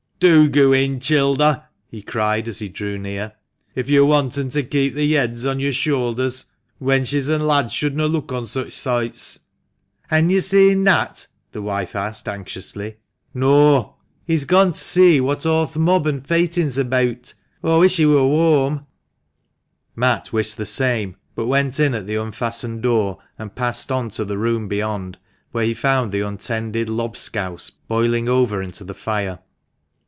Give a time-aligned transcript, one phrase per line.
[0.23, 3.33] "Do goo in, childer!" he cried, as he drew near,
[3.73, 6.45] "if yo' wantn to kep the yeads on yo'r shoulders.
[6.79, 9.39] Wenches and lads shouldna look on such soights.""
[10.11, 12.97] Han yo' seen Nat?" the wife asked, anxiously.
[13.33, 13.49] i88 THE MANCHESTER MAN."
[13.81, 13.93] Nawe.""
[14.27, 17.33] He's gone t' see what o' th* mob and feightin's abeawt.
[17.63, 18.85] Aw wish he wur whoam!"
[19.95, 24.23] Matt wished the same, but went in at the unfastened door, and passed on to
[24.25, 25.17] the room beyond,
[25.51, 29.39] where he found the untended lobscouse boiling over into the fire.